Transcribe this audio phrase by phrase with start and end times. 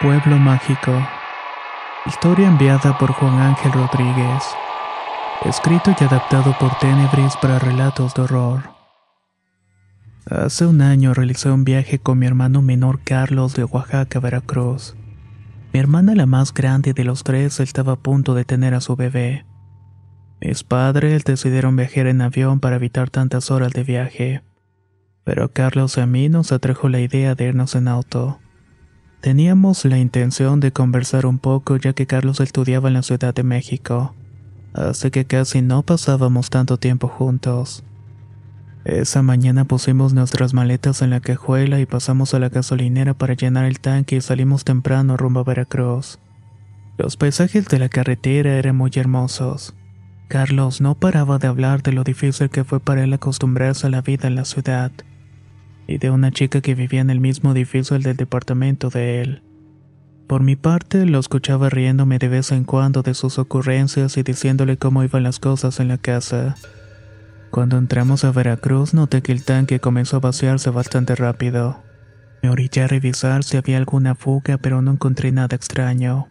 [0.00, 0.92] Pueblo Mágico.
[2.06, 4.44] Historia enviada por Juan Ángel Rodríguez.
[5.44, 8.62] Escrito y adaptado por Tenebris para relatos de horror.
[10.30, 14.94] Hace un año realicé un viaje con mi hermano menor Carlos de Oaxaca, Veracruz.
[15.72, 18.94] Mi hermana, la más grande de los tres, estaba a punto de tener a su
[18.94, 19.46] bebé.
[20.40, 24.42] Mis padres decidieron viajar en avión para evitar tantas horas de viaje.
[25.24, 28.38] Pero Carlos y a mí nos atrajo la idea de irnos en auto.
[29.20, 33.42] Teníamos la intención de conversar un poco ya que Carlos estudiaba en la Ciudad de
[33.42, 34.14] México,
[34.74, 37.82] así que casi no pasábamos tanto tiempo juntos.
[38.84, 43.64] Esa mañana pusimos nuestras maletas en la cajuela y pasamos a la gasolinera para llenar
[43.64, 46.20] el tanque y salimos temprano rumbo a Veracruz.
[46.96, 49.74] Los paisajes de la carretera eran muy hermosos.
[50.28, 54.00] Carlos no paraba de hablar de lo difícil que fue para él acostumbrarse a la
[54.00, 54.92] vida en la ciudad
[55.88, 59.42] y de una chica que vivía en el mismo edificio del departamento de él.
[60.28, 64.76] Por mi parte, lo escuchaba riéndome de vez en cuando de sus ocurrencias y diciéndole
[64.76, 66.54] cómo iban las cosas en la casa.
[67.50, 71.82] Cuando entramos a Veracruz, noté que el tanque comenzó a vaciarse bastante rápido.
[72.42, 76.28] Me orillé a revisar si había alguna fuga, pero no encontré nada extraño.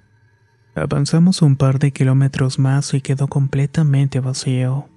[0.76, 4.88] Avanzamos un par de kilómetros más y quedó completamente vacío.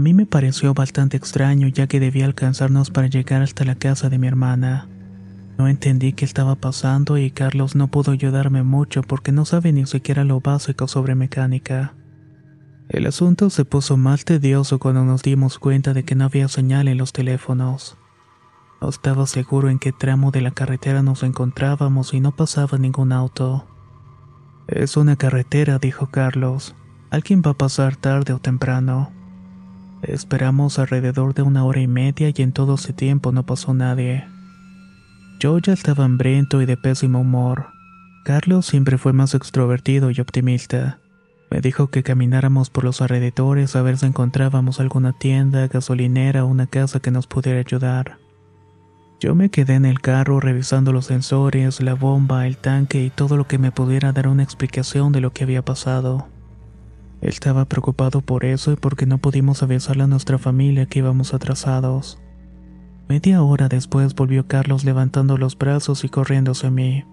[0.00, 4.08] A mí me pareció bastante extraño ya que debía alcanzarnos para llegar hasta la casa
[4.08, 4.88] de mi hermana.
[5.58, 9.84] No entendí qué estaba pasando y Carlos no pudo ayudarme mucho porque no sabe ni
[9.84, 11.92] siquiera lo básico sobre mecánica.
[12.88, 16.88] El asunto se puso más tedioso cuando nos dimos cuenta de que no había señal
[16.88, 17.98] en los teléfonos.
[18.80, 23.12] No estaba seguro en qué tramo de la carretera nos encontrábamos y no pasaba ningún
[23.12, 23.68] auto.
[24.66, 26.74] Es una carretera, dijo Carlos.
[27.10, 29.19] Alguien va a pasar tarde o temprano.
[30.02, 34.24] Esperamos alrededor de una hora y media y en todo ese tiempo no pasó nadie.
[35.38, 37.68] Yo ya estaba hambriento y de pésimo humor.
[38.24, 40.98] Carlos siempre fue más extrovertido y optimista.
[41.50, 46.48] Me dijo que camináramos por los alrededores a ver si encontrábamos alguna tienda, gasolinera o
[46.48, 48.18] una casa que nos pudiera ayudar.
[49.18, 53.36] Yo me quedé en el carro revisando los sensores, la bomba, el tanque y todo
[53.36, 56.28] lo que me pudiera dar una explicación de lo que había pasado.
[57.20, 62.18] Estaba preocupado por eso y porque no pudimos avisarle a nuestra familia que íbamos atrasados.
[63.08, 67.04] Media hora después volvió Carlos levantando los brazos y corriendo hacia mí.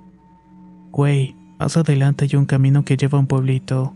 [0.92, 3.94] Güey, más adelante hay un camino que lleva a un pueblito.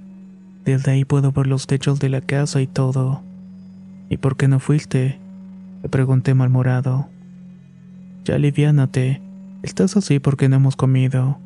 [0.66, 3.22] Desde ahí puedo ver los techos de la casa y todo.
[4.10, 5.20] ¿Y por qué no fuiste?
[5.82, 7.08] Le pregunté malmorado.
[8.26, 9.22] Ya aliviánate.
[9.64, 11.38] Estás así porque no hemos comido.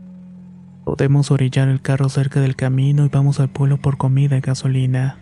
[0.85, 5.17] Podemos orillar el carro cerca del camino y vamos al pueblo por comida y gasolina.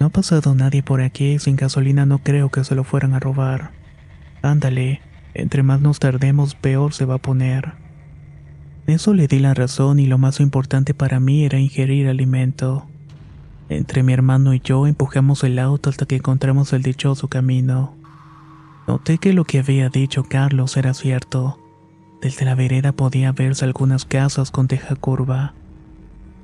[0.00, 3.14] No ha pasado nadie por aquí y sin gasolina no creo que se lo fueran
[3.14, 3.70] a robar.
[4.42, 5.00] Ándale,
[5.32, 7.74] entre más nos tardemos peor se va a poner.
[8.88, 12.88] eso le di la razón y lo más importante para mí era ingerir alimento.
[13.68, 17.94] Entre mi hermano y yo empujamos el auto hasta que encontramos el dichoso camino.
[18.88, 21.59] Noté que lo que había dicho Carlos era cierto.
[22.20, 25.54] Desde la vereda podía verse algunas casas con teja curva.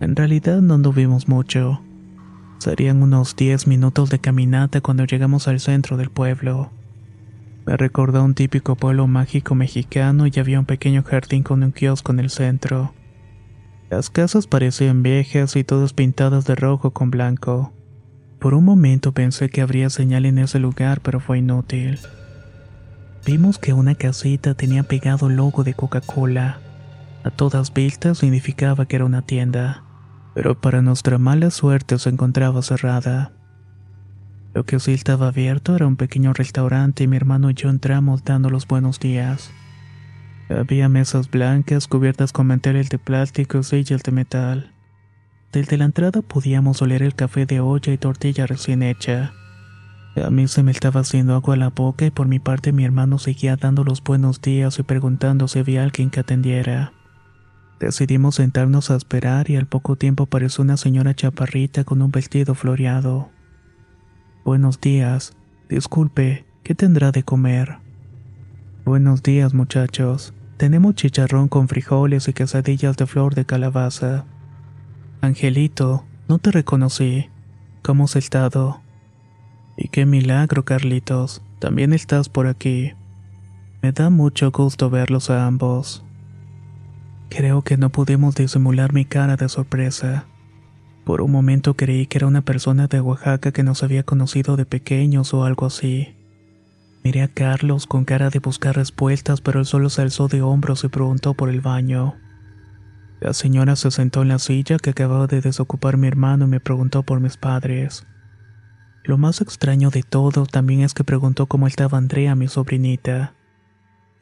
[0.00, 1.82] En realidad no anduvimos mucho.
[2.58, 6.70] Serían unos 10 minutos de caminata cuando llegamos al centro del pueblo.
[7.67, 12.12] Me recordó un típico pueblo mágico mexicano y había un pequeño jardín con un kiosco
[12.12, 12.94] en el centro.
[13.90, 17.73] Las casas parecían viejas y todas pintadas de rojo con blanco.
[18.38, 21.99] Por un momento pensé que habría señal en ese lugar, pero fue inútil.
[23.26, 26.61] Vimos que una casita tenía pegado logo de Coca-Cola.
[27.25, 29.82] A todas vistas significaba que era una tienda,
[30.32, 33.32] pero para nuestra mala suerte se encontraba cerrada.
[34.55, 38.23] Lo que sí estaba abierto era un pequeño restaurante y mi hermano y yo entramos
[38.23, 39.50] dando los buenos días.
[40.49, 44.73] Había mesas blancas cubiertas con manteles de plástico y sillas de metal.
[45.50, 49.32] Desde la entrada podíamos oler el café de olla y tortilla recién hecha.
[50.24, 52.84] A mí se me estaba haciendo agua a la boca y por mi parte mi
[52.84, 56.92] hermano seguía dando los buenos días y preguntando si había alguien que atendiera.
[57.78, 62.54] Decidimos sentarnos a esperar y al poco tiempo apareció una señora chaparrita con un vestido
[62.54, 63.28] floreado.
[64.44, 65.36] Buenos días.
[65.68, 67.76] Disculpe, ¿qué tendrá de comer?
[68.86, 70.32] Buenos días, muchachos.
[70.56, 74.24] Tenemos chicharrón con frijoles y quesadillas de flor de calabaza.
[75.20, 77.28] Angelito, no te reconocí.
[77.82, 78.85] ¿Cómo has estado?
[79.76, 81.43] Y qué milagro, Carlitos.
[81.58, 82.93] También estás por aquí.
[83.82, 86.05] Me da mucho gusto verlos a ambos.
[87.28, 90.26] Creo que no pudimos disimular mi cara de sorpresa.
[91.05, 94.64] Por un momento creí que era una persona de Oaxaca que nos había conocido de
[94.64, 96.17] pequeños o algo así.
[97.05, 100.82] Miré a Carlos con cara de buscar respuestas, pero él solo se alzó de hombros
[100.82, 102.17] y preguntó por el baño.
[103.20, 106.61] La señora se sentó en la silla que acababa de desocupar mi hermano y me
[106.61, 108.06] preguntó por mis padres.
[109.06, 113.34] Lo más extraño de todo también es que preguntó cómo estaba Andrea, mi sobrinita.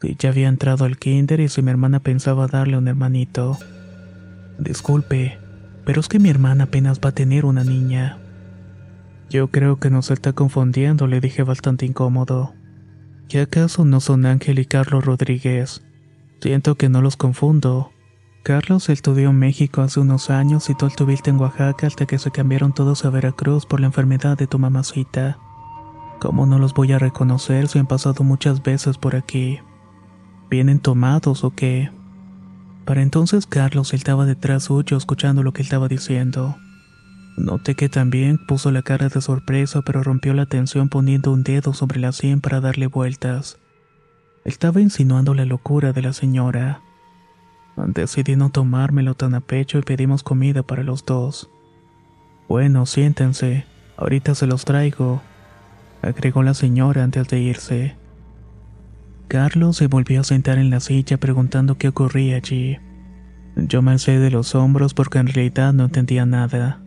[0.02, 3.56] Si ya había entrado al kinder y si mi hermana pensaba darle un hermanito.
[4.58, 5.38] Disculpe,
[5.86, 8.18] pero es que mi hermana apenas va a tener una niña.
[9.30, 12.52] Yo creo que nos está confundiendo, le dije bastante incómodo.
[13.30, 15.82] ¿Qué acaso no son Ángel y Carlos Rodríguez?
[16.42, 17.93] Siento que no los confundo.
[18.44, 22.30] Carlos estudió en México hace unos años y tú estuviste en Oaxaca hasta que se
[22.30, 25.38] cambiaron todos a Veracruz por la enfermedad de tu mamacita.
[26.20, 29.60] ¿Cómo no los voy a reconocer si han pasado muchas veces por aquí?
[30.50, 31.90] ¿Vienen tomados o qué?
[32.84, 36.54] Para entonces Carlos estaba detrás suyo escuchando lo que estaba diciendo.
[37.38, 41.72] Noté que también puso la cara de sorpresa pero rompió la tensión poniendo un dedo
[41.72, 43.56] sobre la sien para darle vueltas.
[44.44, 46.82] Estaba insinuando la locura de la señora.
[47.76, 51.50] Decidí no tomármelo tan a pecho y pedimos comida para los dos.
[52.48, 53.64] Bueno, siéntense,
[53.96, 55.22] ahorita se los traigo,
[56.02, 57.96] agregó la señora antes de irse.
[59.28, 62.78] Carlos se volvió a sentar en la silla preguntando qué ocurría allí.
[63.56, 66.80] Yo me alcé de los hombros porque en realidad no entendía nada.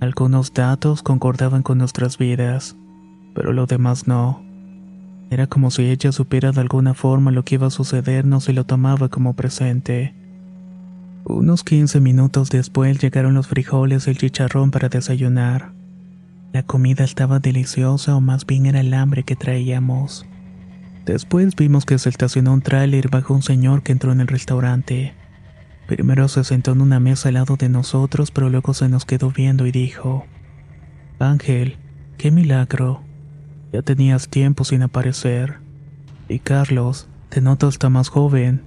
[0.00, 2.76] Algunos datos concordaban con nuestras vidas,
[3.34, 4.47] pero lo demás no.
[5.30, 8.64] Era como si ella supiera de alguna forma lo que iba a sucedernos y lo
[8.64, 10.14] tomaba como presente.
[11.24, 15.72] Unos 15 minutos después llegaron los frijoles y el chicharrón para desayunar.
[16.54, 20.24] La comida estaba deliciosa o más bien era el hambre que traíamos.
[21.04, 25.12] Después vimos que se estacionó un tráiler bajo un señor que entró en el restaurante.
[25.86, 29.30] Primero se sentó en una mesa al lado de nosotros, pero luego se nos quedó
[29.30, 30.26] viendo y dijo,
[31.18, 31.76] Ángel,
[32.16, 33.07] qué milagro.
[33.72, 35.58] Ya tenías tiempo sin aparecer.
[36.28, 38.62] Y Carlos, te noto hasta más joven.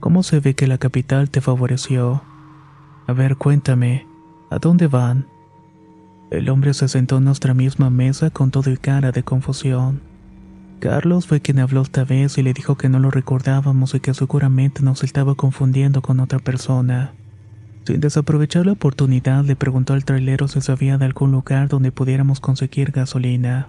[0.00, 2.22] ¿Cómo se ve que la capital te favoreció?
[3.06, 4.06] A ver, cuéntame,
[4.50, 5.26] ¿a dónde van?
[6.30, 10.00] El hombre se sentó en nuestra misma mesa con todo y cara de confusión.
[10.78, 14.14] Carlos fue quien habló esta vez y le dijo que no lo recordábamos y que
[14.14, 17.12] seguramente nos estaba confundiendo con otra persona.
[17.84, 22.38] Sin desaprovechar la oportunidad, le preguntó al trailero si sabía de algún lugar donde pudiéramos
[22.38, 23.68] conseguir gasolina.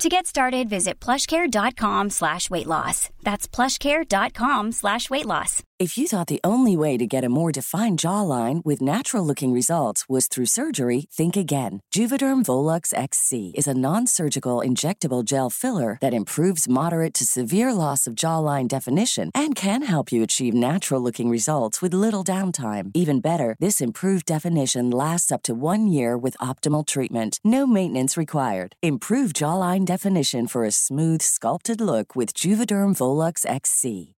[0.00, 3.10] To get started, visit plushcare.com slash weight loss.
[3.22, 5.62] That's plushcare.com slash weight loss.
[5.78, 9.50] If you thought the only way to get a more defined jawline with natural looking
[9.50, 11.80] results was through surgery, think again.
[11.90, 17.72] Juvederm Volux XC is a non surgical injectable gel filler that improves moderate to severe
[17.72, 22.90] loss of jawline definition and can help you achieve natural looking results with little downtime.
[22.92, 27.40] Even better, this improved definition lasts up to one year with optimal treatment.
[27.42, 28.76] No maintenance required.
[28.82, 34.14] Improve jawline definition for a smooth, sculpted look with Juvederm Volux XC.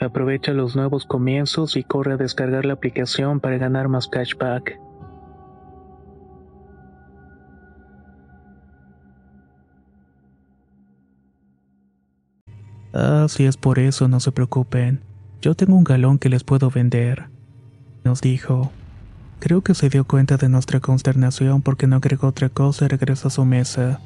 [0.00, 4.78] Aprovecha los nuevos comienzos y corre a descargar la aplicación para ganar más cashback.
[12.92, 15.02] Ah, si es por eso, no se preocupen.
[15.42, 17.28] Yo tengo un galón que les puedo vender.
[18.04, 18.72] Nos dijo.
[19.38, 23.28] Creo que se dio cuenta de nuestra consternación porque no agregó otra cosa y regresó
[23.28, 24.00] a su mesa.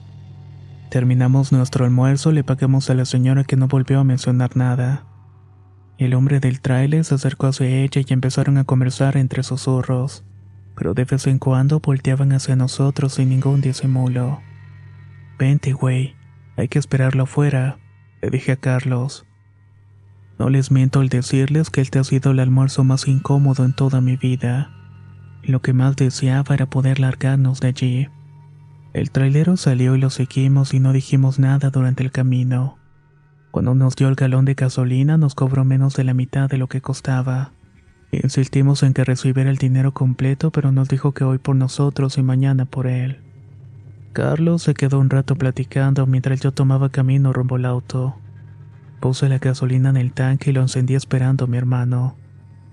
[0.90, 5.04] Terminamos nuestro almuerzo, le pagamos a la señora que no volvió a mencionar nada.
[6.00, 10.24] El hombre del tráiler se acercó hacia ella y empezaron a conversar entre susurros,
[10.74, 14.40] pero de vez en cuando volteaban hacia nosotros sin ningún disimulo.
[15.38, 16.16] Vente, güey,
[16.56, 17.78] hay que esperarlo afuera,
[18.22, 19.26] le dije a Carlos.
[20.38, 24.00] No les miento al decirles que este ha sido el almuerzo más incómodo en toda
[24.00, 24.70] mi vida.
[25.42, 28.08] Lo que más deseaba era poder largarnos de allí.
[28.94, 32.79] El trailero salió y lo seguimos y no dijimos nada durante el camino.
[33.50, 36.68] Cuando nos dio el galón de gasolina nos cobró menos de la mitad de lo
[36.68, 37.52] que costaba.
[38.12, 42.22] Insistimos en que recibiera el dinero completo, pero nos dijo que hoy por nosotros y
[42.22, 43.18] mañana por él.
[44.12, 48.16] Carlos se quedó un rato platicando mientras yo tomaba camino rumbo al auto.
[49.00, 52.16] Puse la gasolina en el tanque y lo encendí esperando a mi hermano.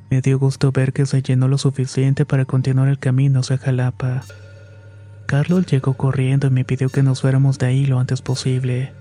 [0.10, 4.24] Me dio gusto ver que se llenó lo suficiente para continuar el camino hacia Jalapa.
[5.28, 8.94] Carlos llegó corriendo y me pidió que nos fuéramos de ahí lo antes posible.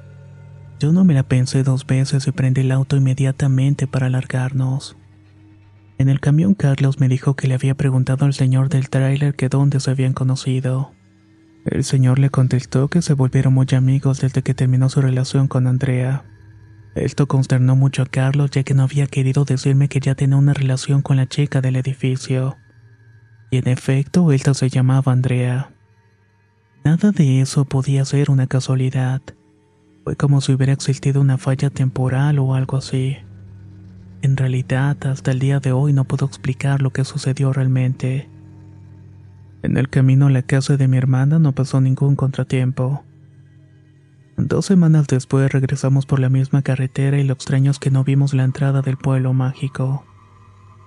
[0.79, 4.97] Yo no me la pensé dos veces y prendí el auto inmediatamente para largarnos.
[5.99, 9.49] En el camión Carlos me dijo que le había preguntado al señor del tráiler que
[9.49, 10.93] dónde se habían conocido.
[11.65, 15.67] El señor le contestó que se volvieron muy amigos desde que terminó su relación con
[15.67, 16.25] Andrea.
[16.95, 20.53] Esto consternó mucho a Carlos ya que no había querido decirme que ya tenía una
[20.53, 22.57] relación con la chica del edificio.
[23.51, 25.71] Y en efecto, esta se llamaba Andrea.
[26.85, 29.23] Nada de eso podía ser una casualidad.
[30.07, 33.17] Fue como si hubiera existido una falla temporal o algo así.
[34.23, 38.31] En realidad, hasta el día de hoy no puedo explicar lo que sucedió realmente.
[39.65, 43.03] En el camino a la casa de mi hermana no pasó ningún contratiempo.
[44.37, 48.33] Dos semanas después regresamos por la misma carretera y lo extraño es que no vimos
[48.33, 50.05] la entrada del pueblo mágico.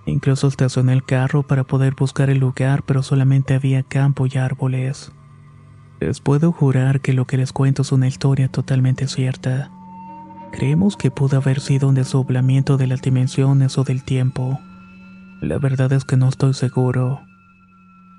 [0.06, 5.12] Incluso estacioné el carro para poder buscar el lugar, pero solamente había campo y árboles.
[6.00, 9.70] Les puedo jurar que lo que les cuento es una historia totalmente cierta.
[10.52, 14.60] Creemos que pudo haber sido un desdoblamiento de las dimensiones o del tiempo.
[15.42, 17.22] La verdad es que no estoy seguro.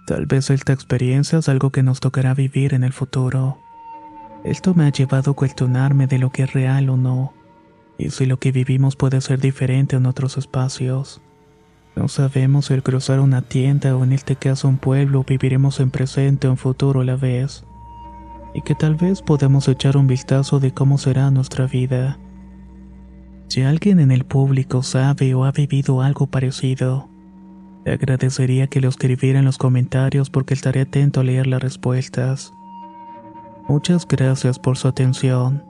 [0.07, 3.59] Tal vez esta experiencia es algo que nos tocará vivir en el futuro.
[4.45, 7.33] Esto me ha llevado a cuestionarme de lo que es real o no,
[7.97, 11.21] y si lo que vivimos puede ser diferente en otros espacios.
[11.97, 15.91] No sabemos si al cruzar una tienda o en este caso un pueblo viviremos en
[15.91, 17.65] presente o en futuro a la vez,
[18.55, 22.19] y que tal vez podamos echar un vistazo de cómo será nuestra vida.
[23.49, 27.09] Si alguien en el público sabe o ha vivido algo parecido,
[27.85, 32.53] te agradecería que lo escribiera en los comentarios porque estaré atento a leer las respuestas.
[33.69, 35.70] Muchas gracias por su atención.